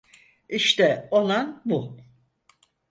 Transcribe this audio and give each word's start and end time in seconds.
İşte 0.49 1.07
olan 1.11 1.61
bu. 1.65 1.97